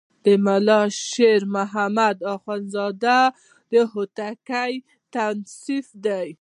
[0.23, 3.19] د ملا شیر محمد اخوندزاده
[3.93, 4.73] هوتکی
[5.15, 6.29] تصنیف دی.